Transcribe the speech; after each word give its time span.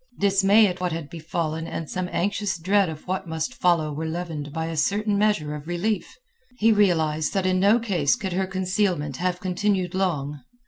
Dismay 0.17 0.65
at 0.65 0.79
what 0.81 0.91
had 0.93 1.11
befallen 1.11 1.67
and 1.67 1.87
some 1.87 2.09
anxious 2.11 2.57
dread 2.57 2.89
of 2.89 3.07
what 3.07 3.27
must 3.27 3.53
follow 3.53 3.93
were 3.93 4.07
leavened 4.07 4.51
by 4.51 4.65
a 4.65 4.75
certain 4.75 5.15
measure 5.15 5.53
of 5.53 5.67
relief. 5.67 6.17
He 6.57 6.71
realized 6.71 7.35
that 7.35 7.45
in 7.45 7.59
no 7.59 7.77
case 7.77 8.15
could 8.15 8.33
her 8.33 8.47
concealment 8.47 9.17
have 9.17 9.39
continued 9.39 9.93
long. 9.93 10.39